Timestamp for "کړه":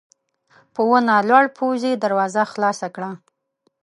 2.95-3.11